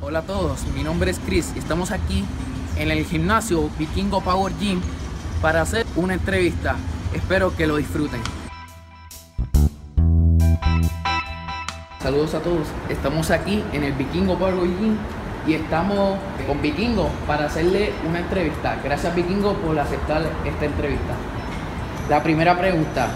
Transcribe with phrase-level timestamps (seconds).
[0.00, 2.24] Hola a todos, mi nombre es Chris y estamos aquí
[2.76, 4.80] en el gimnasio Vikingo Power Gym
[5.42, 6.76] para hacer una entrevista.
[7.12, 8.20] Espero que lo disfruten.
[12.00, 14.96] Saludos a todos, estamos aquí en el Vikingo Power Gym
[15.48, 18.80] y estamos con Vikingo para hacerle una entrevista.
[18.84, 21.14] Gracias Vikingo por aceptar esta entrevista.
[22.08, 23.08] La primera pregunta,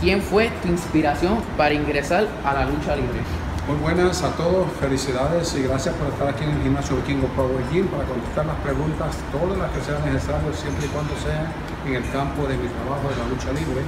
[0.00, 3.37] ¿quién fue tu inspiración para ingresar a la lucha libre?
[3.68, 7.60] Muy buenas a todos, felicidades y gracias por estar aquí en el gimnasio Vikingo Power
[7.70, 11.52] Gym para contestar las preguntas, todas las que sean necesarias, siempre y cuando sean
[11.84, 13.84] en el campo de mi trabajo de la lucha libre.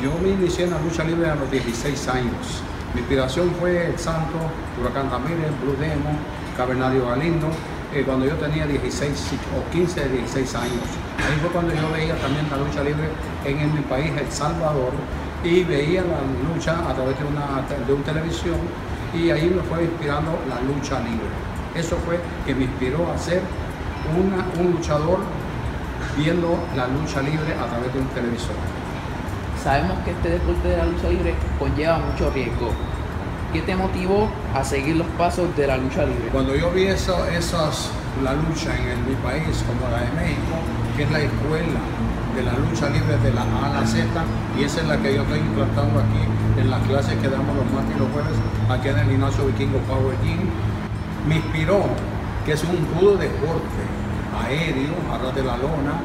[0.00, 2.64] Yo me inicié en la lucha libre a los 16 años.
[2.94, 4.48] Mi inspiración fue El Santo,
[4.80, 6.16] Huracán Ramírez, Blue Demon,
[6.56, 7.52] Cabernario Galindo,
[7.92, 9.12] eh, cuando yo tenía 16
[9.60, 10.88] o 15 de 16 años.
[11.20, 13.12] Ahí fue cuando yo veía también la lucha libre
[13.44, 14.96] en, en mi país, El Salvador,
[15.44, 18.56] y veía la lucha a través de una, de una televisión
[19.14, 21.26] y ahí me fue inspirando la lucha libre.
[21.74, 23.42] Eso fue que me inspiró a ser
[24.16, 25.20] una, un luchador
[26.16, 28.56] viendo la lucha libre a través de un televisor.
[29.62, 32.70] Sabemos que este deporte de la lucha libre conlleva mucho riesgo.
[33.52, 36.28] ¿Qué te motivó a seguir los pasos de la lucha libre?
[36.32, 37.90] Cuando yo vi eso, esas,
[38.24, 40.56] la lucha en, mi país, como la de México,
[40.96, 41.80] que es la escuela
[42.34, 44.06] de la lucha libre de la A a la Z,
[44.58, 47.70] y esa es la que yo estoy implantando aquí en las clases que damos los
[47.72, 48.32] martes y los jueves
[48.70, 50.48] aquí en el gimnasio Vikingo Power Gym,
[51.26, 51.82] me inspiró
[52.44, 53.82] que es un rudo deporte
[54.44, 56.00] aéreo, arras de la lona,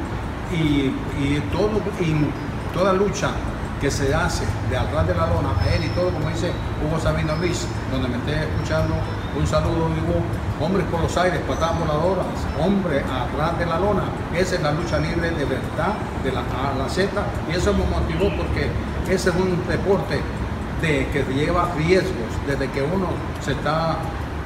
[0.51, 2.27] y, y, todo, y
[2.73, 3.31] toda lucha
[3.81, 6.51] que se hace de atrás de la lona, aéreo y todo, como dice
[6.83, 8.95] Hugo Sabino Luis, donde me esté escuchando,
[9.37, 12.25] un saludo Hugo, hombres por los aires, patadas voladoras,
[12.59, 14.03] hombre atrás de la lona,
[14.35, 17.09] esa es la lucha libre de verdad, de la A a la Z,
[17.49, 18.69] y eso me motivó porque
[19.11, 20.21] ese es un deporte
[20.81, 23.07] de, que lleva riesgos, desde que uno
[23.43, 23.97] se está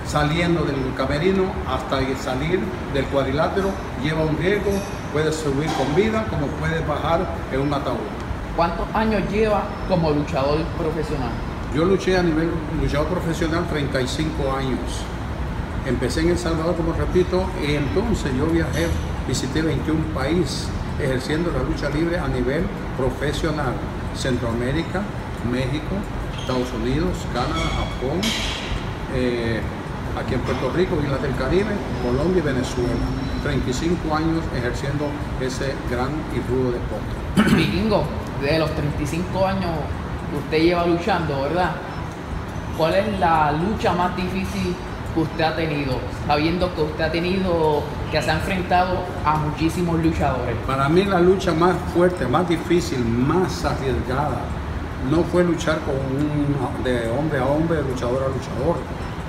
[0.05, 2.59] saliendo del camerino hasta salir
[2.93, 3.69] del cuadrilátero,
[4.03, 4.71] lleva un riesgo,
[5.13, 7.97] puede subir con vida como puede bajar en un ataúd.
[8.56, 11.31] ¿Cuántos años lleva como luchador profesional?
[11.73, 12.51] Yo luché a nivel
[12.81, 14.79] luchador profesional 35 años.
[15.85, 18.88] Empecé en El Salvador, como repito, y entonces yo viajé,
[19.27, 20.67] visité 21 países
[21.01, 22.66] ejerciendo la lucha libre a nivel
[22.97, 23.73] profesional.
[24.16, 25.01] Centroamérica,
[25.50, 25.95] México,
[26.51, 28.19] Estados Unidos, Canadá, Japón,
[29.16, 29.62] eh,
[30.19, 31.72] aquí en Puerto Rico, Islas del Caribe,
[32.03, 32.91] Colombia y Venezuela.
[33.41, 35.06] 35 años ejerciendo
[35.39, 37.56] ese gran y rudo deporte.
[37.56, 38.03] Vikingo,
[38.41, 39.72] de los 35 años
[40.29, 41.72] que usted lleva luchando, ¿verdad?
[42.78, 44.75] ¿Cuál es la lucha más difícil
[45.13, 46.00] que usted ha tenido?
[46.28, 47.81] Sabiendo que usted ha tenido,
[48.12, 50.57] que se ha enfrentado a muchísimos luchadores.
[50.68, 54.41] Para mí la lucha más fuerte, más difícil, más arriesgada,
[55.09, 58.78] no fue luchar con un, de hombre a hombre, de luchador a luchador.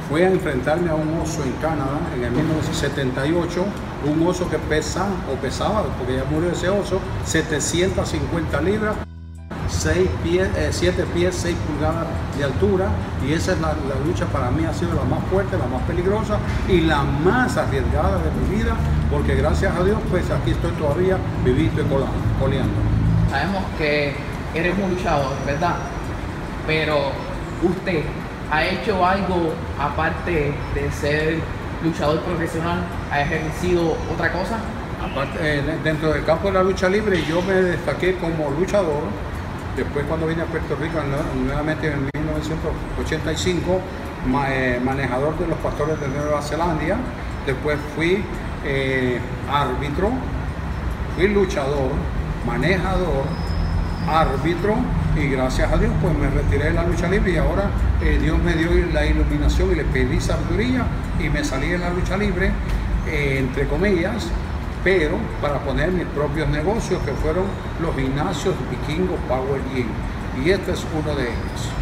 [0.08, 3.64] Fue a enfrentarme a un oso en Canadá en el 1978,
[4.12, 8.96] un oso que pesa, o pesaba, porque ya murió ese oso, 750 libras.
[9.68, 12.06] 6 pies, 7 pies, 6 pulgadas
[12.36, 12.88] de altura
[13.26, 15.82] y esa es la, la, lucha para mí ha sido la más fuerte, la más
[15.84, 18.76] peligrosa y la más arriesgada de mi vida
[19.10, 21.84] porque gracias a Dios pues aquí estoy todavía vivito y
[22.38, 22.74] coleando.
[23.30, 24.14] Sabemos que
[24.54, 25.76] eres un luchador, ¿verdad?
[26.66, 27.10] Pero
[27.62, 28.02] usted
[28.50, 31.38] ha hecho algo aparte de ser
[31.82, 34.58] luchador profesional, ha ejercido otra cosa?
[35.02, 39.02] Aparte, eh, dentro del campo de la lucha libre yo me destaqué como luchador
[39.76, 40.98] Después cuando vine a Puerto Rico,
[41.46, 43.80] nuevamente en 1985,
[44.50, 46.98] eh, manejador de los pastores de Nueva Zelanda.
[47.46, 48.22] Después fui
[48.66, 49.18] eh,
[49.50, 50.10] árbitro,
[51.16, 51.90] fui luchador,
[52.46, 53.24] manejador,
[54.08, 54.76] árbitro
[55.16, 57.70] y gracias a Dios pues me retiré de la lucha libre y ahora
[58.00, 60.84] eh, Dios me dio la iluminación y le pedí sabiduría
[61.18, 62.50] y me salí en la lucha libre,
[63.06, 64.28] entre comillas,
[64.84, 67.44] pero para poner mis propios negocios que fueron
[67.80, 69.86] los gimnasios Vikingo Power Gym
[70.44, 71.81] y este es uno de ellos.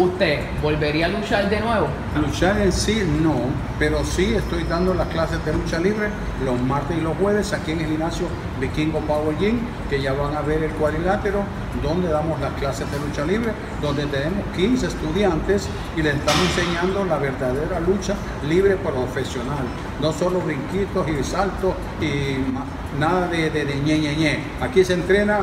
[0.00, 1.86] ¿Usted volvería a luchar de nuevo?
[2.18, 3.34] Luchar en sí no,
[3.78, 6.08] pero sí estoy dando las clases de lucha libre
[6.42, 8.26] los martes y los jueves aquí en el gimnasio
[8.58, 9.58] Vikingo Power Gym,
[9.90, 11.42] que ya van a ver el cuadrilátero,
[11.82, 13.52] donde damos las clases de lucha libre,
[13.82, 18.14] donde tenemos 15 estudiantes y les estamos enseñando la verdadera lucha
[18.48, 19.64] libre profesional.
[20.00, 24.38] No solo brinquitos y saltos y nada de, de, de ñe, ñe, ñe.
[24.62, 25.40] Aquí se entrena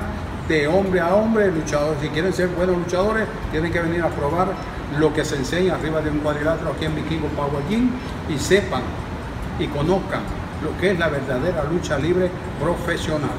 [0.47, 2.01] de hombre a hombre, luchadores.
[2.01, 4.49] Si quieren ser buenos luchadores, tienen que venir a probar
[4.97, 7.89] lo que se enseña arriba de un cuadrilátero aquí en Vikingo Power Gym
[8.29, 8.81] y sepan
[9.59, 10.21] y conozcan
[10.63, 12.29] lo que es la verdadera lucha libre
[12.61, 13.29] profesional.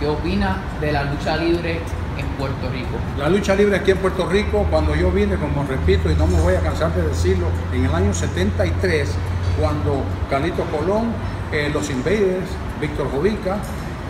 [0.00, 1.80] ¿Qué opina de la lucha libre
[2.16, 2.96] en Puerto Rico?
[3.18, 6.40] La lucha libre aquí en Puerto Rico, cuando yo vine, como repito, y no me
[6.40, 9.10] voy a cansar de decirlo, en el año 73,
[9.60, 11.12] cuando Carlito Colón,
[11.52, 12.48] eh, los Invaders,
[12.80, 13.58] Víctor Jovica,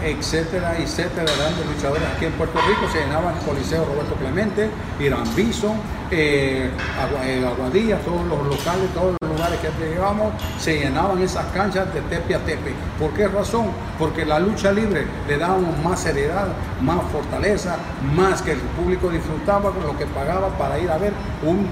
[0.05, 5.25] etcétera, etcétera, grandes luchadores aquí en Puerto Rico, se llenaban el Coliseo Roberto Clemente, Irán
[5.35, 5.77] Bison,
[6.10, 6.70] eh,
[7.25, 12.00] eh, Aguadilla, todos los locales, todos los lugares que llevamos, se llenaban esas canchas de
[12.02, 12.72] tepe a tepe.
[12.99, 13.66] ¿Por qué razón?
[13.99, 16.49] Porque la lucha libre le dábamos más seriedad,
[16.81, 17.76] más fortaleza,
[18.14, 21.12] más que el público disfrutaba con lo que pagaba para ir a ver
[21.44, 21.69] un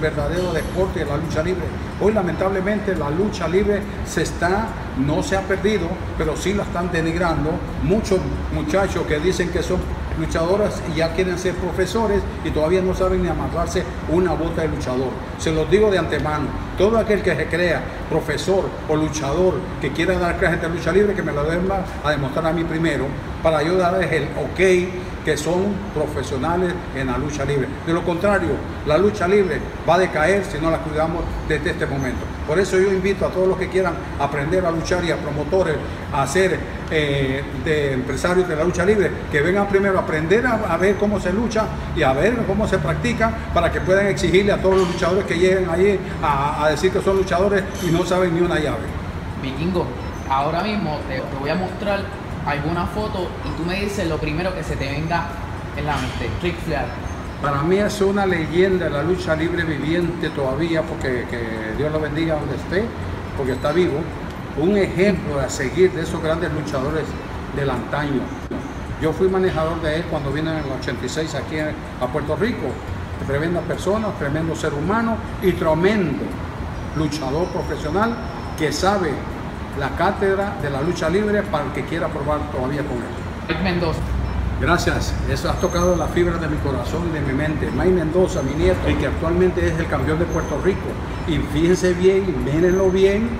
[0.00, 1.64] verdadero deporte de la lucha libre.
[2.00, 5.88] Hoy lamentablemente la lucha libre se está, no se ha perdido,
[6.18, 7.50] pero sí la están denigrando.
[7.82, 8.18] Muchos
[8.52, 9.78] muchachos que dicen que son
[10.18, 14.68] luchadoras y ya quieren ser profesores y todavía no saben ni amarrarse una bota de
[14.68, 15.10] luchador.
[15.38, 16.46] Se los digo de antemano,
[16.78, 21.14] todo aquel que se crea profesor o luchador que quiera dar clases de lucha libre,
[21.14, 21.68] que me lo den
[22.04, 23.06] a demostrar a mí primero,
[23.42, 27.66] para yo darles el ok que son profesionales en la lucha libre.
[27.86, 28.50] De lo contrario,
[28.86, 29.58] la lucha libre
[29.88, 32.33] va a decaer si no la cuidamos desde este momento.
[32.46, 35.76] Por eso yo invito a todos los que quieran aprender a luchar y a promotores
[36.12, 36.58] a ser
[36.90, 41.18] eh, de empresarios de la lucha libre, que vengan primero a aprender a, ver cómo
[41.18, 44.88] se lucha y a ver cómo se practica para que puedan exigirle a todos los
[44.92, 48.84] luchadores que lleguen ahí a, decir que son luchadores y no saben ni una llave.
[49.42, 49.86] Vikingo,
[50.28, 52.00] ahora mismo te, voy a mostrar
[52.46, 55.28] alguna foto y tú me dices lo primero que se te venga
[55.76, 56.28] en la mente.
[56.42, 56.58] Rick.
[57.42, 62.36] Para mí es una leyenda la lucha libre viviente todavía, porque que Dios lo bendiga
[62.36, 62.84] donde esté,
[63.36, 63.98] porque está vivo.
[64.56, 67.04] Un ejemplo a seguir de esos grandes luchadores
[67.56, 68.22] del antaño.
[69.02, 72.68] Yo fui manejador de él cuando vine en el 86 aquí a Puerto Rico.
[73.26, 76.24] Tremenda persona, tremendo ser humano y tremendo
[76.96, 78.14] luchador profesional
[78.58, 79.10] que sabe
[79.78, 83.62] la cátedra de la lucha libre para el que quiera probar todavía con él.
[83.62, 84.00] Mendoza.
[84.60, 87.68] Gracias, eso has tocado la fibra de mi corazón y de mi mente.
[87.72, 90.86] May Mendoza, mi nieto, el que actualmente es el campeón de Puerto Rico.
[91.26, 93.30] Y fíjense bien, mírenlo bien,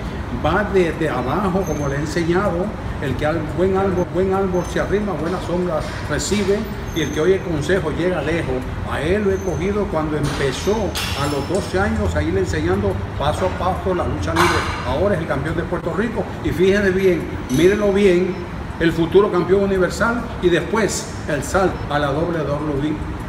[0.44, 2.66] va desde abajo, como le he enseñado.
[3.00, 5.80] El que al buen árbol, buen árbol se arrima, buena sombra
[6.10, 6.58] recibe.
[6.96, 8.54] Y el que oye consejo llega lejos.
[8.90, 10.74] A él lo he cogido cuando empezó
[11.20, 14.58] a los 12 años a irle enseñando paso a paso la lucha libre.
[14.88, 16.24] Ahora es el campeón de Puerto Rico.
[16.44, 18.34] Y fíjense bien, mírenlo bien,
[18.80, 22.38] el futuro campeón universal y después el salto a la doble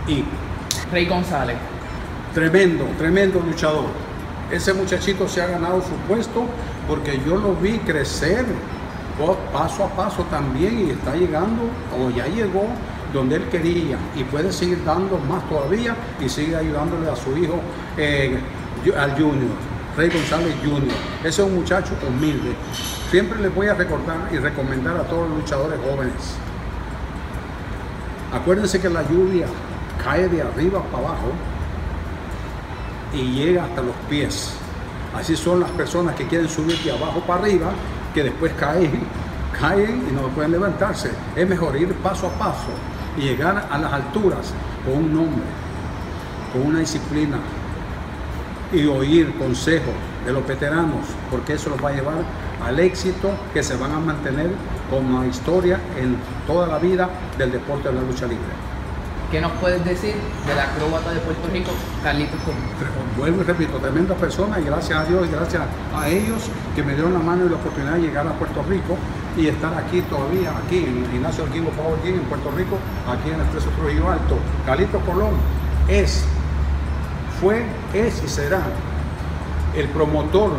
[0.07, 0.24] y
[0.92, 1.57] Rey González.
[2.33, 3.86] Tremendo, tremendo luchador.
[4.51, 6.45] Ese muchachito se ha ganado su puesto
[6.88, 8.45] porque yo lo vi crecer
[9.53, 11.63] paso a paso también y está llegando
[11.98, 12.65] o ya llegó
[13.13, 17.59] donde él quería y puede seguir dando más todavía y sigue ayudándole a su hijo
[17.98, 18.38] eh,
[18.98, 19.56] al Junior,
[19.97, 20.97] Rey González Junior.
[21.24, 22.53] Ese es un muchacho humilde,
[23.09, 26.36] Siempre les voy a recordar y recomendar a todos los luchadores jóvenes.
[28.33, 29.45] Acuérdense que la lluvia
[30.03, 31.31] cae de arriba para abajo
[33.13, 34.53] y llega hasta los pies.
[35.15, 37.71] Así son las personas que quieren subir de abajo para arriba,
[38.13, 39.03] que después caen,
[39.57, 41.12] caen y no pueden levantarse.
[41.38, 42.68] Es mejor ir paso a paso
[43.18, 44.51] y llegar a las alturas
[44.83, 45.45] con un nombre,
[46.51, 47.38] con una disciplina
[48.71, 49.94] y oír consejos
[50.25, 52.23] de los veteranos, porque eso los va a llevar
[52.63, 54.50] al éxito que se van a mantener
[54.89, 56.17] como historia en
[56.47, 58.65] toda la vida del deporte de la lucha libre.
[59.31, 60.13] ¿Qué nos puedes decir
[60.47, 61.71] de la acróbata de Puerto Rico,
[62.03, 62.39] Carlitos
[63.17, 65.63] Vuelvo y repito, tremenda persona y gracias a Dios y gracias
[65.95, 66.44] a ellos
[66.75, 68.98] que me dieron la mano y la oportunidad de llegar a Puerto Rico
[69.36, 72.77] y estar aquí todavía, aquí en el gimnasio del King Power en Puerto Rico,
[73.10, 74.38] aquí en el Expreso Trujillo Alto.
[74.65, 75.34] Carlitos Colón
[75.88, 76.24] es,
[77.46, 78.60] fue, es y será
[79.75, 80.50] el promotor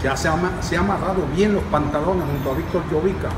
[0.00, 3.28] que se ha, se ha amarrado bien los pantalones junto a Víctor Llovica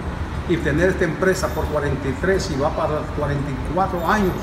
[0.48, 4.34] y tener esta empresa por 43 y va para 44 años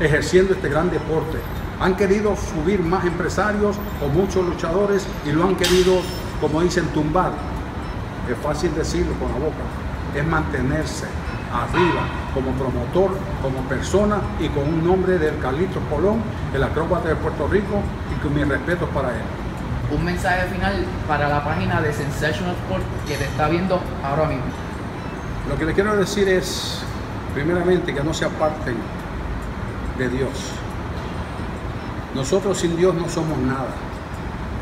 [0.00, 1.38] ejerciendo este gran deporte.
[1.80, 5.94] Han querido subir más empresarios o muchos luchadores y lo han querido,
[6.42, 7.32] como dicen, tumbar.
[8.30, 9.64] Es fácil decirlo con la boca.
[10.14, 11.06] Es mantenerse
[11.52, 12.02] arriba
[12.34, 16.22] como promotor, como persona y con un nombre del Carlitos Colón,
[16.54, 17.82] el acróbata de Puerto Rico
[18.14, 19.22] y con mis respetos para él
[19.92, 24.44] un mensaje final para la página de Sensational Sport que te está viendo ahora mismo.
[25.48, 26.80] Lo que le quiero decir es,
[27.34, 28.76] primeramente, que no se aparten
[29.98, 30.30] de Dios.
[32.14, 33.74] Nosotros sin Dios no somos nada.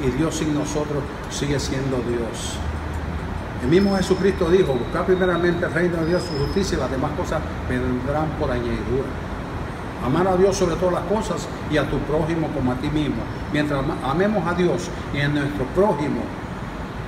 [0.02, 2.56] Y Dios sin nosotros sigue siendo Dios.
[3.62, 7.10] El mismo Jesucristo dijo, buscar primeramente el reino de Dios, su justicia y las demás
[7.12, 9.08] cosas vendrán por añadidura.
[10.04, 13.16] Amar a Dios sobre todas las cosas y a tu prójimo como a ti mismo.
[13.52, 16.20] Mientras amemos a Dios y a nuestro prójimo,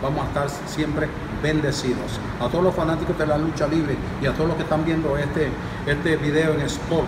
[0.02, 1.08] vamos a estar siempre
[1.40, 2.18] bendecidos.
[2.40, 5.16] A todos los fanáticos de la lucha libre y a todos los que están viendo
[5.16, 5.50] este,
[5.86, 7.06] este video en Sport,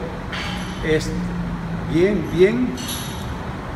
[0.85, 1.11] es
[1.93, 2.69] bien, bien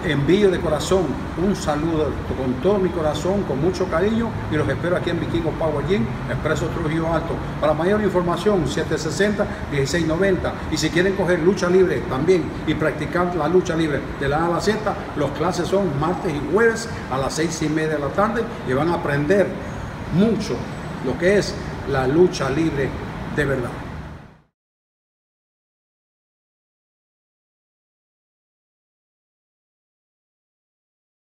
[0.07, 1.07] envío de corazón
[1.45, 5.51] un saludo con todo mi corazón, con mucho cariño y los espero aquí en Vikingo
[5.53, 7.35] Power Gym, Expreso Trujillo Alto.
[7.61, 10.53] Para mayor información, 760-1690.
[10.73, 14.47] Y si quieren coger lucha libre también y practicar la lucha libre de la A
[14.47, 14.79] a la Z,
[15.17, 18.73] los clases son martes y jueves a las seis y media de la tarde y
[18.73, 19.47] van a aprender
[20.15, 20.57] mucho
[21.05, 21.55] lo que es
[21.91, 22.89] la lucha libre
[23.37, 23.86] de verdad.